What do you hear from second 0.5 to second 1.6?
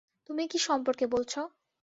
কি সম্পর্কে বলছো?